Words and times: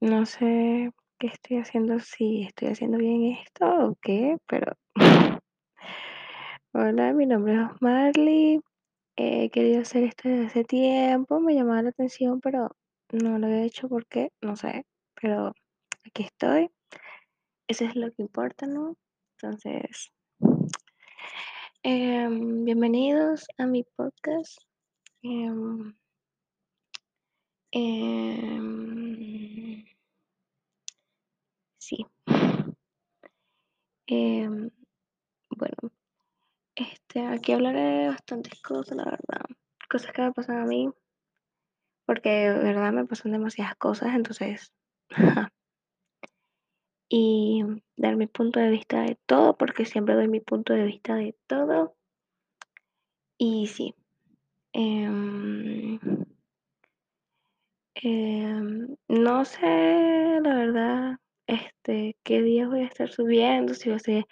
No 0.00 0.24
sé 0.24 0.92
qué 1.18 1.26
estoy 1.26 1.58
haciendo, 1.58 1.98
si 1.98 2.44
estoy 2.44 2.68
haciendo 2.68 2.96
bien 2.96 3.36
esto 3.36 3.66
o 3.66 3.98
qué, 4.00 4.38
pero 4.46 4.72
hola, 6.72 7.12
mi 7.12 7.26
nombre 7.26 7.52
es 7.52 7.82
Marley. 7.82 8.60
He 9.14 9.50
querido 9.50 9.82
hacer 9.82 10.04
esto 10.04 10.30
desde 10.30 10.46
hace 10.46 10.64
tiempo, 10.64 11.38
me 11.38 11.54
llamaba 11.54 11.82
la 11.82 11.90
atención, 11.90 12.40
pero 12.40 12.70
no 13.12 13.38
lo 13.38 13.48
he 13.48 13.66
hecho 13.66 13.90
porque 13.90 14.30
no 14.40 14.56
sé, 14.56 14.86
pero 15.20 15.52
aquí 16.06 16.22
estoy. 16.22 16.70
Eso 17.68 17.84
es 17.84 17.94
lo 17.94 18.10
que 18.12 18.22
importa, 18.22 18.66
¿no? 18.66 18.96
Entonces, 19.36 20.10
em, 21.82 22.64
bienvenidos 22.64 23.46
a 23.58 23.66
mi 23.66 23.84
podcast. 23.84 24.56
Em, 25.20 25.94
em, 27.72 29.18
sí. 31.78 32.06
Em, 34.06 34.70
bueno, 35.50 35.92
este, 36.76 37.26
aquí 37.26 37.52
hablaré 37.52 37.80
de 37.80 38.08
bastantes 38.08 38.60
cosas, 38.62 38.96
la 38.96 39.04
verdad. 39.04 39.46
Cosas 39.90 40.12
que 40.12 40.22
me 40.22 40.32
pasan 40.32 40.58
a 40.58 40.66
mí, 40.66 40.90
porque 42.06 42.30
de 42.30 42.58
verdad 42.58 42.92
me 42.92 43.06
pasan 43.06 43.32
demasiadas 43.32 43.76
cosas, 43.76 44.14
entonces, 44.14 44.72
y 47.10 47.62
dar 47.96 48.16
mi 48.16 48.26
punto 48.26 48.60
de 48.60 48.70
vista 48.70 49.02
de 49.02 49.18
todo, 49.26 49.56
porque 49.56 49.84
siempre 49.84 50.14
doy 50.14 50.28
mi 50.28 50.40
punto 50.40 50.72
de 50.72 50.84
vista 50.84 51.14
de 51.16 51.36
todo. 51.46 51.96
Y 53.38 53.66
sí, 53.68 53.94
em, 54.72 55.97
em, 58.02 58.96
no 59.08 59.44
sé, 59.44 60.40
la 60.42 60.54
verdad, 60.54 61.16
este, 61.46 62.16
qué 62.24 62.42
días 62.42 62.68
voy 62.68 62.80
a 62.82 62.86
estar 62.86 63.10
subiendo, 63.10 63.74
si 63.74 63.90
va 63.90 63.96
a 63.96 63.98
ser 64.00 64.26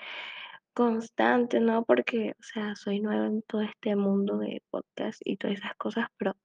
constante, 0.75 1.61
¿no? 1.61 1.85
Porque, 1.85 2.35
o 2.39 2.43
sea, 2.43 2.77
soy 2.77 3.01
nueva 3.01 3.27
en 3.27 3.43
todo 3.43 3.63
este 3.63 3.97
mundo 3.97 4.39
de 4.39 4.63
podcast 4.71 5.21
y 5.25 5.37
todas 5.39 5.59
esas 5.59 5.75
cosas, 5.77 6.09
pero 6.19 6.37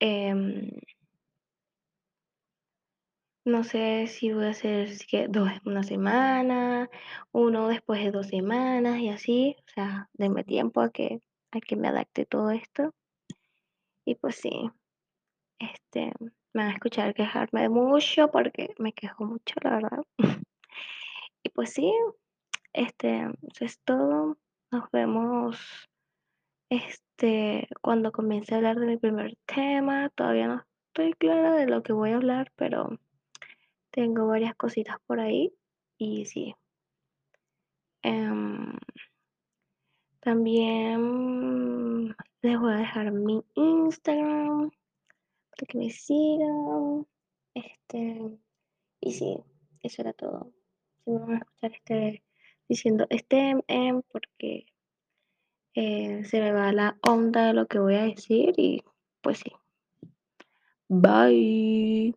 em, 0.00 0.70
no 3.44 3.64
sé 3.64 4.08
si 4.08 4.32
voy 4.32 4.46
a 4.46 4.50
hacer 4.50 4.90
que 5.08 5.28
dos 5.28 5.48
una 5.64 5.84
semana, 5.84 6.90
uno 7.32 7.68
después 7.68 8.02
de 8.04 8.10
dos 8.10 8.26
semanas 8.28 8.98
y 8.98 9.08
así, 9.08 9.56
o 9.66 9.70
sea, 9.70 10.10
denme 10.14 10.44
tiempo 10.44 10.80
a 10.80 10.90
que, 10.90 11.20
a 11.52 11.60
que 11.60 11.76
me 11.76 11.88
adapte 11.88 12.26
todo 12.26 12.50
esto. 12.50 12.92
Y 14.04 14.16
pues 14.16 14.36
sí, 14.36 14.70
este, 15.58 16.12
me 16.20 16.62
van 16.62 16.68
a 16.68 16.74
escuchar 16.74 17.14
quejarme 17.14 17.62
de 17.62 17.68
mucho 17.68 18.30
porque 18.30 18.74
me 18.78 18.92
quejo 18.92 19.24
mucho, 19.24 19.56
la 19.62 19.70
verdad. 19.70 20.04
y 21.42 21.48
pues 21.50 21.72
sí, 21.72 21.92
este, 22.72 23.30
eso 23.52 23.64
es 23.64 23.78
todo. 23.80 24.38
Nos 24.70 24.90
vemos 24.90 25.88
este, 26.68 27.68
cuando 27.80 28.12
comience 28.12 28.54
a 28.54 28.58
hablar 28.58 28.78
de 28.78 28.86
mi 28.86 28.96
primer 28.96 29.36
tema. 29.46 30.10
Todavía 30.10 30.48
no 30.48 30.64
estoy 30.88 31.12
clara 31.14 31.54
de 31.54 31.66
lo 31.66 31.82
que 31.82 31.92
voy 31.92 32.10
a 32.10 32.16
hablar, 32.16 32.52
pero 32.56 32.98
tengo 33.90 34.26
varias 34.26 34.54
cositas 34.56 34.96
por 35.06 35.20
ahí. 35.20 35.54
Y 35.98 36.26
sí. 36.26 36.54
Em, 38.02 38.78
también 40.20 42.14
les 42.42 42.58
voy 42.58 42.72
a 42.72 42.76
dejar 42.76 43.12
mi 43.12 43.44
Instagram 43.54 44.70
que 45.64 45.78
me 45.78 45.90
sigan. 45.90 47.06
Este, 47.54 48.38
y 49.00 49.12
sí, 49.12 49.38
eso 49.82 50.02
era 50.02 50.12
todo. 50.12 50.52
Si 51.04 51.10
me 51.10 51.18
van 51.18 51.32
a 51.32 51.38
escuchar 51.38 51.72
este, 51.72 52.22
diciendo 52.68 53.06
este 53.08 53.56
em, 53.68 54.02
porque 54.12 54.66
eh, 55.74 56.24
se 56.24 56.40
me 56.40 56.52
va 56.52 56.72
la 56.72 56.98
onda 57.08 57.46
de 57.46 57.54
lo 57.54 57.66
que 57.66 57.78
voy 57.78 57.94
a 57.94 58.04
decir 58.04 58.54
y 58.56 58.82
pues 59.22 59.38
sí. 59.38 59.52
Bye. 60.88 62.14